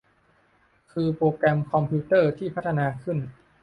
[0.91, 3.17] คือโปรแกรมคอมพิวเตอร์ที่พัฒนาขึ้น